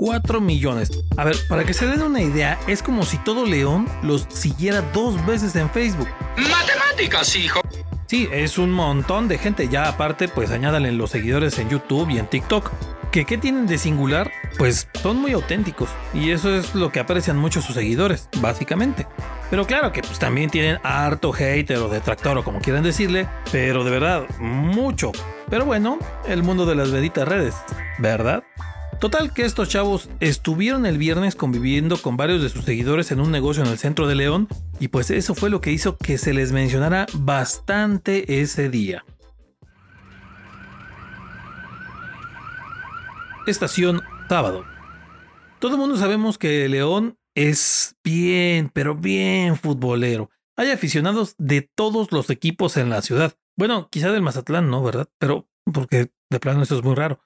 4 0.04 0.38
millones. 0.38 0.90
A 1.16 1.24
ver, 1.24 1.34
para 1.48 1.64
que 1.64 1.72
se 1.72 1.86
den 1.86 2.02
una 2.02 2.20
idea, 2.20 2.60
es 2.66 2.82
como 2.82 3.04
si 3.04 3.16
todo 3.16 3.46
León 3.46 3.88
los 4.02 4.26
siguiera 4.28 4.82
dos 4.92 5.24
veces 5.24 5.56
en 5.56 5.70
Facebook. 5.70 6.08
Matemáticas, 6.36 7.34
hijo. 7.36 7.62
Sí, 8.06 8.28
es 8.30 8.58
un 8.58 8.70
montón 8.70 9.28
de 9.28 9.38
gente. 9.38 9.66
Ya 9.68 9.88
aparte, 9.88 10.28
pues 10.28 10.50
añádale 10.50 10.92
los 10.92 11.08
seguidores 11.08 11.58
en 11.58 11.70
YouTube 11.70 12.10
y 12.10 12.18
en 12.18 12.26
TikTok. 12.26 12.70
¿Que 13.12 13.24
qué 13.24 13.38
tienen 13.38 13.66
de 13.66 13.78
singular? 13.78 14.30
Pues 14.58 14.88
son 15.02 15.22
muy 15.22 15.32
auténticos. 15.32 15.88
Y 16.12 16.32
eso 16.32 16.54
es 16.54 16.74
lo 16.74 16.92
que 16.92 17.00
aprecian 17.00 17.38
mucho 17.38 17.62
sus 17.62 17.74
seguidores, 17.74 18.28
básicamente. 18.42 19.06
Pero 19.48 19.66
claro 19.66 19.90
que 19.90 20.02
pues 20.02 20.18
también 20.18 20.50
tienen 20.50 20.80
harto 20.82 21.32
hater 21.32 21.78
o 21.78 21.88
detractor 21.88 22.36
o 22.36 22.44
como 22.44 22.60
quieran 22.60 22.82
decirle. 22.82 23.26
Pero 23.50 23.84
de 23.84 23.90
verdad, 23.90 24.26
mucho. 24.38 25.12
Pero 25.48 25.64
bueno, 25.64 25.98
el 26.28 26.42
mundo 26.42 26.66
de 26.66 26.74
las 26.74 26.90
benditas 26.90 27.26
redes, 27.26 27.54
¿verdad? 27.98 28.44
Total 29.04 29.34
que 29.34 29.44
estos 29.44 29.68
chavos 29.68 30.08
estuvieron 30.20 30.86
el 30.86 30.96
viernes 30.96 31.34
conviviendo 31.34 31.98
con 32.00 32.16
varios 32.16 32.40
de 32.40 32.48
sus 32.48 32.64
seguidores 32.64 33.12
en 33.12 33.20
un 33.20 33.30
negocio 33.30 33.62
en 33.62 33.68
el 33.68 33.76
centro 33.76 34.06
de 34.06 34.14
León 34.14 34.48
y 34.80 34.88
pues 34.88 35.10
eso 35.10 35.34
fue 35.34 35.50
lo 35.50 35.60
que 35.60 35.72
hizo 35.72 35.98
que 35.98 36.16
se 36.16 36.32
les 36.32 36.52
mencionara 36.52 37.04
bastante 37.12 38.40
ese 38.40 38.70
día. 38.70 39.04
Estación 43.46 44.00
sábado. 44.30 44.64
Todo 45.58 45.72
el 45.72 45.80
mundo 45.80 45.98
sabemos 45.98 46.38
que 46.38 46.66
León 46.70 47.18
es 47.34 47.96
bien, 48.02 48.70
pero 48.72 48.94
bien 48.94 49.56
futbolero. 49.56 50.30
Hay 50.56 50.70
aficionados 50.70 51.34
de 51.36 51.60
todos 51.60 52.10
los 52.10 52.30
equipos 52.30 52.78
en 52.78 52.88
la 52.88 53.02
ciudad. 53.02 53.34
Bueno, 53.54 53.86
quizá 53.90 54.10
del 54.10 54.22
Mazatlán, 54.22 54.70
¿no? 54.70 54.82
¿Verdad? 54.82 55.10
Pero 55.18 55.46
porque 55.74 56.10
de 56.30 56.40
plano 56.40 56.62
eso 56.62 56.78
es 56.78 56.82
muy 56.82 56.94
raro. 56.94 57.20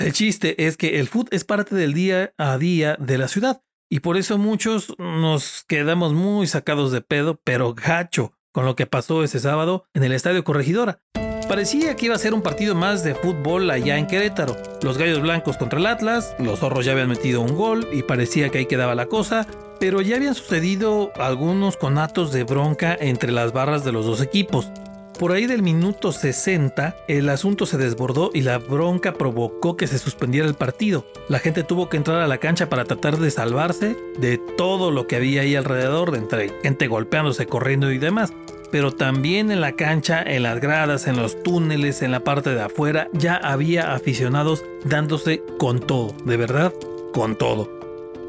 El 0.00 0.14
chiste 0.14 0.66
es 0.66 0.78
que 0.78 0.98
el 0.98 1.08
fútbol 1.08 1.28
es 1.30 1.44
parte 1.44 1.74
del 1.74 1.92
día 1.92 2.32
a 2.38 2.56
día 2.56 2.96
de 2.98 3.18
la 3.18 3.28
ciudad 3.28 3.60
y 3.90 4.00
por 4.00 4.16
eso 4.16 4.38
muchos 4.38 4.94
nos 4.98 5.62
quedamos 5.68 6.14
muy 6.14 6.46
sacados 6.46 6.90
de 6.90 7.02
pedo, 7.02 7.38
pero 7.44 7.74
gacho, 7.74 8.32
con 8.50 8.64
lo 8.64 8.76
que 8.76 8.86
pasó 8.86 9.22
ese 9.22 9.40
sábado 9.40 9.84
en 9.92 10.02
el 10.02 10.12
Estadio 10.12 10.42
Corregidora. 10.42 11.02
Parecía 11.48 11.96
que 11.96 12.06
iba 12.06 12.14
a 12.14 12.18
ser 12.18 12.32
un 12.32 12.40
partido 12.40 12.74
más 12.74 13.04
de 13.04 13.14
fútbol 13.14 13.70
allá 13.70 13.98
en 13.98 14.06
Querétaro. 14.06 14.56
Los 14.80 14.96
Gallos 14.96 15.20
Blancos 15.20 15.58
contra 15.58 15.78
el 15.78 15.84
Atlas, 15.84 16.34
los 16.38 16.60
Zorros 16.60 16.86
ya 16.86 16.92
habían 16.92 17.08
metido 17.10 17.42
un 17.42 17.54
gol 17.54 17.86
y 17.92 18.02
parecía 18.02 18.48
que 18.48 18.56
ahí 18.56 18.66
quedaba 18.66 18.94
la 18.94 19.04
cosa, 19.04 19.46
pero 19.80 20.00
ya 20.00 20.16
habían 20.16 20.34
sucedido 20.34 21.12
algunos 21.16 21.76
conatos 21.76 22.32
de 22.32 22.44
bronca 22.44 22.96
entre 22.98 23.32
las 23.32 23.52
barras 23.52 23.84
de 23.84 23.92
los 23.92 24.06
dos 24.06 24.22
equipos. 24.22 24.72
Por 25.20 25.32
ahí 25.32 25.44
del 25.44 25.62
minuto 25.62 26.12
60, 26.12 26.96
el 27.06 27.28
asunto 27.28 27.66
se 27.66 27.76
desbordó 27.76 28.30
y 28.32 28.40
la 28.40 28.56
bronca 28.56 29.12
provocó 29.12 29.76
que 29.76 29.86
se 29.86 29.98
suspendiera 29.98 30.48
el 30.48 30.54
partido. 30.54 31.04
La 31.28 31.38
gente 31.38 31.62
tuvo 31.62 31.90
que 31.90 31.98
entrar 31.98 32.22
a 32.22 32.26
la 32.26 32.38
cancha 32.38 32.70
para 32.70 32.86
tratar 32.86 33.18
de 33.18 33.30
salvarse 33.30 33.98
de 34.18 34.38
todo 34.56 34.90
lo 34.90 35.06
que 35.06 35.16
había 35.16 35.42
ahí 35.42 35.56
alrededor, 35.56 36.16
entre 36.16 36.48
gente 36.62 36.86
golpeándose, 36.86 37.44
corriendo 37.44 37.92
y 37.92 37.98
demás 37.98 38.32
pero 38.72 38.92
también 38.92 39.50
en 39.50 39.60
la 39.60 39.72
cancha, 39.72 40.22
en 40.22 40.44
las 40.44 40.60
gradas, 40.60 41.08
en 41.08 41.16
los 41.16 41.42
túneles, 41.42 42.02
en 42.02 42.12
la 42.12 42.22
parte 42.22 42.54
de 42.54 42.62
afuera, 42.62 43.08
ya 43.12 43.34
había 43.34 43.94
aficionados 43.94 44.64
dándose 44.84 45.42
con 45.58 45.80
todo, 45.80 46.14
de 46.24 46.36
verdad, 46.36 46.72
con 47.12 47.36
todo. 47.36 47.68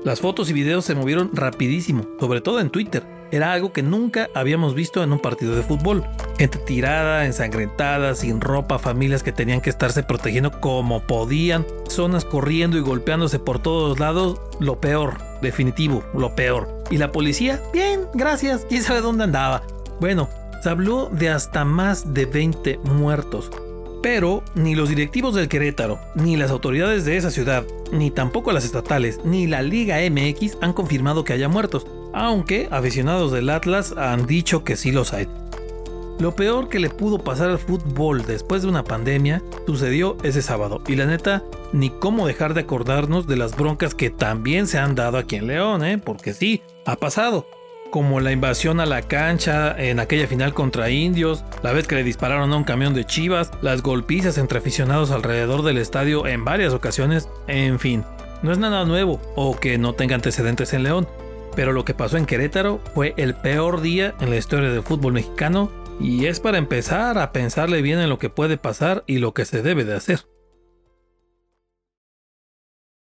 Las 0.03 0.19
fotos 0.19 0.49
y 0.49 0.53
videos 0.53 0.83
se 0.83 0.95
movieron 0.95 1.29
rapidísimo, 1.31 2.07
sobre 2.19 2.41
todo 2.41 2.59
en 2.59 2.71
Twitter. 2.71 3.20
Era 3.31 3.53
algo 3.53 3.71
que 3.71 3.81
nunca 3.81 4.29
habíamos 4.35 4.75
visto 4.75 5.01
en 5.03 5.13
un 5.13 5.19
partido 5.19 5.55
de 5.55 5.63
fútbol. 5.63 6.03
Gente 6.37 6.57
tirada, 6.57 7.25
ensangrentada, 7.25 8.13
sin 8.13 8.41
ropa, 8.41 8.77
familias 8.77 9.23
que 9.23 9.31
tenían 9.31 9.61
que 9.61 9.69
estarse 9.69 10.03
protegiendo 10.03 10.59
como 10.59 11.07
podían, 11.07 11.65
zonas 11.87 12.25
corriendo 12.25 12.77
y 12.77 12.81
golpeándose 12.81 13.39
por 13.39 13.59
todos 13.59 13.99
lados, 13.99 14.41
lo 14.59 14.81
peor, 14.81 15.17
definitivo, 15.41 16.03
lo 16.13 16.35
peor. 16.35 16.83
¿Y 16.89 16.97
la 16.97 17.13
policía? 17.13 17.61
Bien, 17.71 18.01
gracias, 18.13 18.65
quién 18.67 18.83
sabe 18.83 18.99
dónde 18.99 19.23
andaba. 19.23 19.63
Bueno, 20.01 20.27
se 20.61 20.69
habló 20.69 21.09
de 21.09 21.29
hasta 21.29 21.63
más 21.63 22.13
de 22.13 22.25
20 22.25 22.79
muertos. 22.79 23.49
Pero 24.03 24.43
ni 24.55 24.75
los 24.75 24.89
directivos 24.89 25.35
del 25.35 25.47
Querétaro, 25.47 25.99
ni 26.15 26.35
las 26.35 26.51
autoridades 26.51 27.05
de 27.05 27.17
esa 27.17 27.31
ciudad, 27.31 27.63
ni 27.91 28.11
tampoco 28.11 28.51
las 28.51 28.65
estatales, 28.65 29.19
ni 29.23 29.47
la 29.47 29.61
Liga 29.61 29.97
MX 30.09 30.57
han 30.59 30.73
confirmado 30.73 31.23
que 31.23 31.33
haya 31.33 31.47
muertos, 31.47 31.85
aunque 32.13 32.67
aficionados 32.71 33.31
del 33.31 33.49
Atlas 33.49 33.93
han 33.97 34.25
dicho 34.25 34.63
que 34.63 34.75
sí 34.75 34.91
los 34.91 35.13
hay. 35.13 35.27
Lo 36.19 36.35
peor 36.35 36.69
que 36.69 36.79
le 36.79 36.89
pudo 36.89 37.17
pasar 37.17 37.49
al 37.49 37.57
fútbol 37.57 38.25
después 38.25 38.61
de 38.61 38.67
una 38.67 38.83
pandemia 38.83 39.41
sucedió 39.65 40.17
ese 40.23 40.43
sábado, 40.43 40.81
y 40.87 40.95
la 40.95 41.05
neta, 41.05 41.43
ni 41.73 41.89
cómo 41.89 42.27
dejar 42.27 42.53
de 42.53 42.61
acordarnos 42.61 43.25
de 43.25 43.37
las 43.37 43.55
broncas 43.55 43.95
que 43.95 44.11
también 44.11 44.67
se 44.67 44.77
han 44.77 44.93
dado 44.93 45.17
aquí 45.17 45.37
en 45.37 45.47
León, 45.47 45.83
¿eh? 45.83 45.97
porque 45.97 46.33
sí, 46.33 46.61
ha 46.85 46.95
pasado 46.95 47.47
como 47.91 48.21
la 48.21 48.31
invasión 48.31 48.79
a 48.79 48.85
la 48.85 49.01
cancha 49.01 49.75
en 49.77 49.99
aquella 49.99 50.25
final 50.25 50.53
contra 50.53 50.89
indios, 50.89 51.43
la 51.61 51.73
vez 51.73 51.87
que 51.87 51.95
le 51.95 52.03
dispararon 52.03 52.51
a 52.51 52.55
un 52.55 52.63
camión 52.63 52.93
de 52.93 53.05
chivas, 53.05 53.51
las 53.61 53.83
golpizas 53.83 54.37
entre 54.37 54.59
aficionados 54.59 55.11
alrededor 55.11 55.61
del 55.61 55.77
estadio 55.77 56.25
en 56.25 56.45
varias 56.45 56.73
ocasiones, 56.73 57.27
en 57.47 57.79
fin, 57.79 58.05
no 58.43 58.51
es 58.51 58.57
nada 58.57 58.85
nuevo 58.85 59.19
o 59.35 59.59
que 59.59 59.77
no 59.77 59.93
tenga 59.93 60.15
antecedentes 60.15 60.73
en 60.73 60.83
León, 60.83 61.07
pero 61.55 61.73
lo 61.73 61.85
que 61.85 61.93
pasó 61.93 62.17
en 62.17 62.25
Querétaro 62.25 62.79
fue 62.93 63.13
el 63.17 63.33
peor 63.35 63.81
día 63.81 64.15
en 64.19 64.29
la 64.29 64.37
historia 64.37 64.69
del 64.69 64.83
fútbol 64.83 65.13
mexicano 65.13 65.71
y 65.99 66.25
es 66.25 66.39
para 66.39 66.57
empezar 66.57 67.17
a 67.17 67.31
pensarle 67.31 67.81
bien 67.81 67.99
en 67.99 68.09
lo 68.09 68.17
que 68.17 68.29
puede 68.29 68.57
pasar 68.57 69.03
y 69.07 69.19
lo 69.19 69.33
que 69.33 69.45
se 69.45 69.61
debe 69.61 69.83
de 69.83 69.95
hacer. 69.95 70.21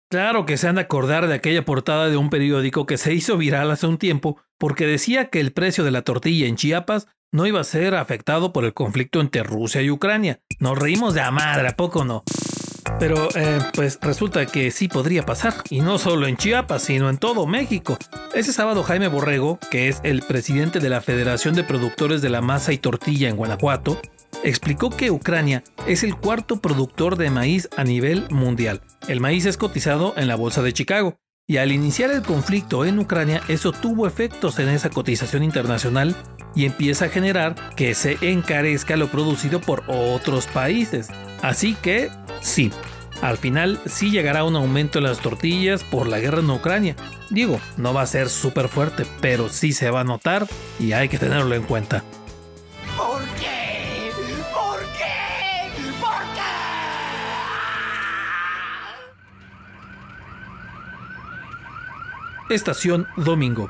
Claro 0.10 0.46
que 0.46 0.56
se 0.56 0.68
han 0.68 0.76
de 0.76 0.82
acordar 0.82 1.28
de 1.28 1.34
aquella 1.34 1.66
portada 1.66 2.08
de 2.08 2.16
un 2.16 2.30
periódico 2.30 2.86
que 2.86 2.98
se 2.98 3.14
hizo 3.14 3.38
viral 3.38 3.70
hace 3.72 3.88
un 3.88 3.98
tiempo 3.98 4.42
porque 4.58 4.88
decía 4.88 5.30
que 5.30 5.42
el 5.42 5.52
precio 5.52 5.84
de 5.84 5.92
la 5.92 6.04
tortilla 6.04 6.48
en 6.48 6.56
Chiapas 6.56 7.08
no 7.34 7.46
iba 7.46 7.60
a 7.60 7.66
ser 7.66 7.94
afectado 7.94 8.54
por 8.54 8.64
el 8.64 8.74
conflicto 8.74 9.20
entre 9.20 9.44
Rusia 9.44 9.82
y 9.82 9.92
Ucrania. 9.92 10.40
Nos 10.60 10.80
reímos 10.80 11.14
de 11.14 11.22
a 11.22 11.30
madre, 11.32 11.68
¿a 11.68 11.76
poco 11.76 12.06
no? 12.06 12.24
Pero 13.00 13.30
eh, 13.36 13.60
pues 13.74 14.00
resulta 14.02 14.46
que 14.46 14.72
sí 14.72 14.88
podría 14.88 15.24
pasar, 15.24 15.54
y 15.70 15.82
no 15.82 15.98
solo 15.98 16.28
en 16.28 16.38
Chiapas, 16.38 16.84
sino 16.84 17.10
en 17.10 17.18
todo 17.18 17.46
México. 17.46 17.98
Ese 18.34 18.54
sábado 18.54 18.84
Jaime 18.84 19.08
Borrego, 19.08 19.60
que 19.70 19.88
es 19.88 20.00
el 20.04 20.22
presidente 20.22 20.80
de 20.80 20.90
la 20.90 21.02
Federación 21.02 21.54
de 21.54 21.64
Productores 21.64 22.22
de 22.22 22.30
la 22.30 22.42
Masa 22.42 22.74
y 22.74 22.78
Tortilla 22.78 23.30
en 23.30 23.36
Guanajuato, 23.36 24.02
explicó 24.44 24.90
que 24.90 25.12
Ucrania 25.12 25.64
es 25.86 26.04
el 26.04 26.16
cuarto 26.16 26.60
productor 26.60 27.18
de 27.18 27.30
maíz 27.30 27.70
a 27.78 27.84
nivel 27.84 28.28
mundial. 28.30 28.82
El 29.08 29.20
maíz 29.20 29.46
es 29.46 29.58
cotizado 29.58 30.14
en 30.18 30.28
la 30.28 30.36
Bolsa 30.36 30.62
de 30.62 30.74
Chicago. 30.74 31.18
Y 31.50 31.58
al 31.58 31.72
iniciar 31.72 32.12
el 32.12 32.24
conflicto 32.24 32.84
en 32.84 33.00
Ucrania, 33.00 33.42
eso 33.48 33.72
tuvo 33.72 34.06
efectos 34.06 34.60
en 34.60 34.68
esa 34.68 34.90
cotización 34.90 35.44
internacional 35.44 36.14
y 36.56 36.66
empieza 36.66 37.06
a 37.06 37.10
generar 37.10 37.56
que 37.76 37.94
se 37.94 38.18
encarezca 38.22 38.98
lo 38.98 39.08
producido 39.08 39.62
por 39.62 39.84
otros 39.88 40.46
países. 40.48 41.08
Así 41.42 41.76
que, 41.76 42.10
sí, 42.42 42.72
al 43.22 43.38
final 43.38 43.80
sí 43.86 44.12
llegará 44.12 44.44
un 44.44 44.56
aumento 44.56 45.00
en 45.00 45.06
las 45.06 45.20
tortillas 45.20 45.84
por 45.84 46.08
la 46.08 46.20
guerra 46.20 46.40
en 46.40 46.50
Ucrania. 46.50 46.96
Digo, 47.30 47.60
no 47.78 47.94
va 47.94 48.04
a 48.04 48.08
ser 48.08 48.30
súper 48.30 48.68
fuerte, 48.68 49.06
pero 49.22 49.50
sí 49.50 49.74
se 49.74 49.90
va 49.90 50.02
a 50.02 50.04
notar 50.04 50.48
y 50.80 50.94
hay 50.94 51.10
que 51.10 51.18
tenerlo 51.18 51.56
en 51.56 51.64
cuenta. 51.64 52.04
¿Por 52.96 53.22
qué? 53.40 53.58
Estación 62.50 63.08
Domingo. 63.18 63.70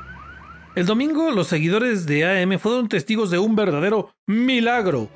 El 0.76 0.86
domingo 0.86 1.32
los 1.32 1.48
seguidores 1.48 2.06
de 2.06 2.24
AM 2.24 2.60
fueron 2.60 2.88
testigos 2.88 3.28
de 3.30 3.38
un 3.38 3.56
verdadero 3.56 4.14
milagro. 4.28 5.10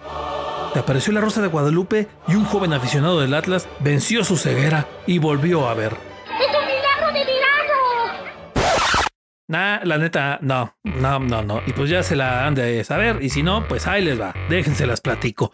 Apareció 0.75 1.13
la 1.13 1.21
Rosa 1.21 1.43
de 1.43 1.49
Guadalupe 1.49 2.09
y 2.27 2.35
un 2.35 2.45
joven 2.45 2.73
aficionado 2.73 3.21
del 3.21 3.35
Atlas 3.35 3.69
venció 3.81 4.25
su 4.25 4.37
ceguera 4.37 4.87
y 5.07 5.19
volvió 5.19 5.69
a 5.69 5.75
ver. 5.75 5.93
¡Es 5.93 6.57
un 6.59 6.67
milagro 6.67 7.07
de 7.13 7.25
milagro! 7.25 8.63
Nah, 9.49 9.85
la 9.85 9.99
neta, 9.99 10.39
no, 10.41 10.77
no, 10.83 11.19
no, 11.19 11.43
no. 11.43 11.61
Y 11.67 11.73
pues 11.73 11.91
ya 11.91 12.03
se 12.03 12.17
la 12.17 12.47
han 12.47 12.55
de 12.55 12.83
saber. 12.85 13.23
Y 13.23 13.29
si 13.29 13.43
no, 13.43 13.69
pues 13.69 13.87
ahí 13.87 14.03
les 14.03 14.21
va. 14.21 14.35
Déjense 14.49 14.87
las 14.87 15.03
platico. 15.03 15.53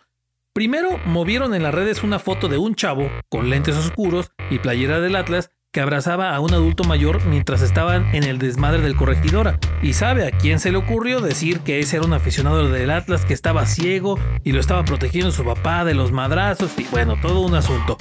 Primero 0.54 0.98
movieron 1.04 1.54
en 1.54 1.62
las 1.62 1.74
redes 1.74 2.02
una 2.02 2.18
foto 2.18 2.48
de 2.48 2.58
un 2.58 2.74
chavo 2.74 3.10
con 3.28 3.50
lentes 3.50 3.76
oscuros 3.76 4.32
y 4.50 4.60
playera 4.60 5.00
del 5.00 5.16
Atlas 5.16 5.50
que 5.72 5.80
abrazaba 5.80 6.34
a 6.34 6.40
un 6.40 6.52
adulto 6.54 6.84
mayor 6.84 7.24
mientras 7.26 7.60
estaban 7.60 8.14
en 8.14 8.24
el 8.24 8.38
desmadre 8.38 8.80
del 8.80 8.96
corregidora. 8.96 9.58
Y 9.82 9.92
sabe 9.92 10.26
a 10.26 10.30
quién 10.30 10.60
se 10.60 10.72
le 10.72 10.78
ocurrió 10.78 11.20
decir 11.20 11.60
que 11.60 11.78
ese 11.80 11.96
era 11.96 12.06
un 12.06 12.14
aficionado 12.14 12.68
del 12.68 12.90
Atlas 12.90 13.24
que 13.24 13.34
estaba 13.34 13.66
ciego 13.66 14.18
y 14.44 14.52
lo 14.52 14.60
estaba 14.60 14.84
protegiendo 14.84 15.30
su 15.30 15.44
papá 15.44 15.84
de 15.84 15.94
los 15.94 16.10
madrazos 16.10 16.70
y 16.78 16.84
bueno, 16.84 17.16
todo 17.20 17.40
un 17.40 17.54
asunto. 17.54 17.98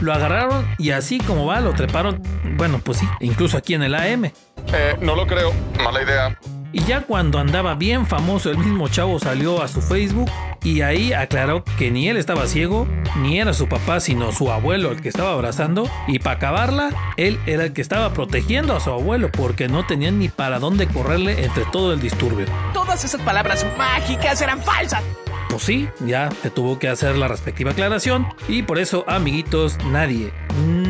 Lo 0.00 0.12
agarraron 0.12 0.66
y 0.76 0.90
así 0.90 1.18
como 1.18 1.46
va, 1.46 1.60
lo 1.60 1.72
treparon, 1.72 2.20
bueno, 2.56 2.80
pues 2.82 2.98
sí, 2.98 3.08
incluso 3.20 3.56
aquí 3.56 3.74
en 3.74 3.84
el 3.84 3.94
AM. 3.94 4.24
Eh, 4.24 4.96
no 5.00 5.14
lo 5.14 5.26
creo, 5.26 5.52
mala 5.82 6.02
idea. 6.02 6.36
Y 6.74 6.82
ya 6.82 7.02
cuando 7.02 7.38
andaba 7.38 7.76
bien 7.76 8.04
famoso, 8.04 8.50
el 8.50 8.58
mismo 8.58 8.88
chavo 8.88 9.20
salió 9.20 9.62
a 9.62 9.68
su 9.68 9.80
Facebook 9.80 10.28
y 10.64 10.80
ahí 10.80 11.12
aclaró 11.12 11.62
que 11.78 11.92
ni 11.92 12.08
él 12.08 12.16
estaba 12.16 12.48
ciego, 12.48 12.88
ni 13.22 13.38
era 13.38 13.52
su 13.52 13.68
papá, 13.68 14.00
sino 14.00 14.32
su 14.32 14.50
abuelo 14.50 14.90
el 14.90 15.00
que 15.00 15.08
estaba 15.08 15.30
abrazando. 15.34 15.88
Y 16.08 16.18
para 16.18 16.34
acabarla, 16.34 16.90
él 17.16 17.38
era 17.46 17.62
el 17.62 17.72
que 17.74 17.80
estaba 17.80 18.12
protegiendo 18.12 18.74
a 18.74 18.80
su 18.80 18.90
abuelo 18.90 19.30
porque 19.30 19.68
no 19.68 19.86
tenían 19.86 20.18
ni 20.18 20.28
para 20.28 20.58
dónde 20.58 20.88
correrle 20.88 21.44
entre 21.44 21.64
todo 21.66 21.92
el 21.92 22.00
disturbio. 22.00 22.46
Todas 22.72 23.04
esas 23.04 23.20
palabras 23.20 23.64
mágicas 23.78 24.42
eran 24.42 24.60
falsas. 24.60 25.04
Pues 25.50 25.62
sí, 25.62 25.88
ya 26.04 26.30
se 26.42 26.50
tuvo 26.50 26.80
que 26.80 26.88
hacer 26.88 27.16
la 27.16 27.28
respectiva 27.28 27.70
aclaración 27.70 28.26
y 28.48 28.64
por 28.64 28.80
eso, 28.80 29.04
amiguitos, 29.06 29.78
nadie, 29.92 30.32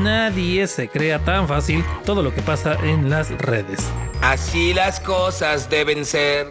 nadie 0.04 0.66
se 0.66 0.88
crea 0.88 1.18
tan 1.18 1.48
fácil 1.48 1.82
todo 2.04 2.22
lo 2.22 2.34
que 2.34 2.42
pasa 2.42 2.76
en 2.84 3.10
las 3.10 3.30
redes. 3.38 3.90
Así 4.22 4.72
las 4.74 5.00
cosas 5.00 5.68
deben 5.70 6.04
ser. 6.04 6.46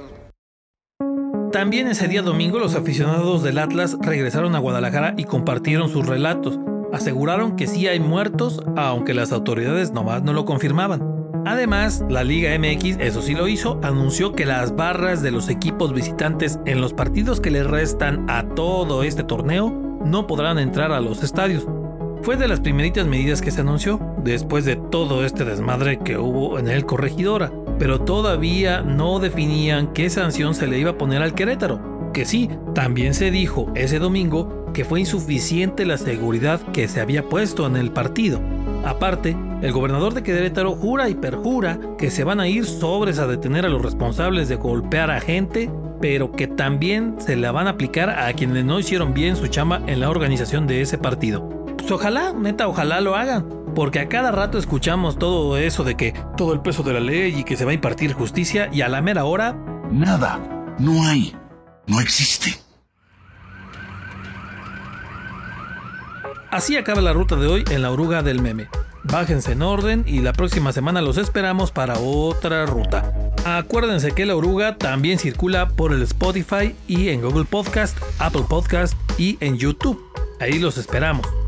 También 1.52 1.88
ese 1.88 2.08
día 2.08 2.24
domingo 2.24 2.58
los 2.58 2.74
aficionados 2.74 3.44
del 3.44 3.60
Atlas 3.60 3.96
regresaron 4.02 4.56
a 4.56 4.60
Guadalajara 4.60 5.14
y 5.18 5.26
compartieron 5.26 5.88
sus 5.88 6.06
relatos. 6.06 6.60
Aseguraron 6.92 7.56
que 7.56 7.68
sí 7.68 7.88
hay 7.88 8.00
muertos, 8.00 8.62
aunque 8.76 9.14
las 9.14 9.32
autoridades 9.32 9.92
nomás 9.92 10.24
no 10.24 10.34
lo 10.34 10.46
confirmaban. 10.46 11.14
Además, 11.46 12.04
la 12.10 12.24
Liga 12.24 12.58
MX, 12.58 12.98
eso 13.00 13.22
sí 13.22 13.36
lo 13.36 13.48
hizo, 13.48 13.80
anunció 13.84 14.34
que 14.34 14.46
las 14.46 14.76
barras 14.76 15.22
de 15.22 15.30
los 15.30 15.50
equipos 15.50 15.94
visitantes 15.94 16.58
en 16.66 16.82
los 16.82 16.94
partidos 16.94 17.40
que 17.40 17.52
le 17.52 17.64
restan 17.64 18.26
a 18.30 18.48
todo 18.56 19.04
este 19.04 19.24
torneo 19.24 19.70
no 20.06 20.26
podrán 20.26 20.58
entrar 20.58 20.92
a 20.92 21.02
los 21.02 21.22
estadios. 21.22 21.68
Fue 22.24 22.38
de 22.38 22.48
las 22.48 22.62
primeritas 22.62 23.06
medidas 23.06 23.42
que 23.42 23.52
se 23.52 23.60
anunció 23.60 24.00
después 24.24 24.64
de 24.64 24.78
todo 24.78 25.26
este 25.26 25.44
desmadre 25.44 26.00
que 26.00 26.18
hubo 26.18 26.58
en 26.58 26.70
el 26.70 26.86
corregidora, 26.86 27.52
pero 27.78 28.00
todavía 28.00 28.80
no 28.80 29.20
definían 29.20 29.92
qué 29.92 30.10
sanción 30.10 30.56
se 30.56 30.66
le 30.66 30.80
iba 30.80 30.92
a 30.92 30.98
poner 30.98 31.22
al 31.22 31.36
Querétaro. 31.36 32.12
Que 32.14 32.24
sí, 32.24 32.50
también 32.74 33.14
se 33.14 33.30
dijo 33.30 33.70
ese 33.76 34.00
domingo 34.00 34.72
que 34.74 34.86
fue 34.86 35.02
insuficiente 35.02 35.86
la 35.86 35.98
seguridad 35.98 36.62
que 36.72 36.88
se 36.88 37.02
había 37.02 37.28
puesto 37.28 37.68
en 37.68 37.76
el 37.76 37.92
partido. 37.92 38.40
Aparte, 38.86 39.36
el 39.62 39.74
gobernador 39.74 40.14
de 40.14 40.24
Querétaro 40.24 40.72
jura 40.76 41.10
y 41.10 41.16
perjura 41.16 41.78
que 41.98 42.10
se 42.10 42.24
van 42.24 42.40
a 42.40 42.48
ir 42.48 42.66
sobres 42.66 43.20
a 43.20 43.28
detener 43.28 43.66
a 43.66 43.70
los 43.70 43.82
responsables 43.82 44.48
de 44.48 44.56
golpear 44.56 45.12
a 45.12 45.20
gente, 45.20 45.70
pero 46.00 46.32
que 46.32 46.48
también 46.48 47.16
se 47.18 47.36
la 47.36 47.52
van 47.52 47.68
a 47.68 47.72
aplicar 47.72 48.10
a 48.10 48.32
quienes 48.32 48.64
no 48.64 48.80
hicieron 48.80 49.14
bien 49.14 49.36
su 49.36 49.48
chamba 49.48 49.82
en 49.88 50.00
la 50.00 50.10
organización 50.10 50.68
de 50.68 50.82
ese 50.82 50.98
partido. 50.98 51.63
Pues 51.84 51.92
ojalá, 51.92 52.32
neta, 52.32 52.70
ojalá 52.70 53.02
lo 53.02 53.14
hagan, 53.14 53.46
porque 53.76 54.00
a 54.00 54.08
cada 54.08 54.32
rato 54.32 54.58
escuchamos 54.58 55.20
todo 55.20 55.58
eso 55.58 55.84
de 55.84 55.98
que 55.98 56.14
todo 56.38 56.54
el 56.54 56.62
peso 56.62 56.82
de 56.82 56.94
la 56.94 57.02
ley 57.02 57.36
y 57.38 57.44
que 57.44 57.58
se 57.58 57.66
va 57.66 57.72
a 57.72 57.74
impartir 57.74 58.14
justicia 58.14 58.70
y 58.72 58.80
a 58.84 58.88
la 58.88 59.02
mera 59.02 59.26
hora... 59.26 59.58
Nada. 59.92 60.40
No 60.80 61.04
hay. 61.04 61.36
No 61.86 62.00
existe. 62.00 62.58
Así 66.52 66.78
acaba 66.78 67.02
la 67.02 67.12
ruta 67.12 67.36
de 67.36 67.48
hoy 67.48 67.66
en 67.70 67.82
la 67.82 67.92
oruga 67.92 68.24
del 68.24 68.42
meme. 68.42 68.70
Bájense 69.04 69.52
en 69.52 69.62
orden 69.62 70.06
y 70.08 70.22
la 70.22 70.32
próxima 70.32 70.72
semana 70.72 71.02
los 71.02 71.18
esperamos 71.18 71.72
para 71.72 72.00
otra 72.00 72.66
ruta. 72.66 73.14
Acuérdense 73.44 74.14
que 74.14 74.26
la 74.26 74.38
oruga 74.38 74.78
también 74.78 75.20
circula 75.20 75.68
por 75.68 75.92
el 75.92 76.02
Spotify 76.04 76.78
y 76.88 77.10
en 77.10 77.22
Google 77.22 77.44
Podcast, 77.44 77.98
Apple 78.20 78.46
Podcast 78.48 78.94
y 79.18 79.38
en 79.42 79.58
YouTube. 79.58 80.02
Ahí 80.40 80.60
los 80.60 80.78
esperamos. 80.78 81.43